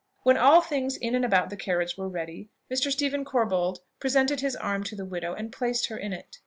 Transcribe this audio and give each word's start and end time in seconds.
When 0.23 0.35
all 0.35 0.61
things 0.61 0.97
in 0.97 1.13
and 1.13 1.23
about 1.23 1.51
the 1.51 1.55
carriage 1.55 1.95
were 1.95 2.09
ready, 2.09 2.49
Mr. 2.73 2.89
Stephen 2.91 3.23
Corbold 3.23 3.81
presented 3.99 4.39
his 4.39 4.55
arm 4.55 4.83
to 4.85 4.95
the 4.95 5.05
widow, 5.05 5.35
and 5.35 5.53
placed 5.53 5.89
her 5.89 5.97
in 5.99 6.11
it. 6.11 6.39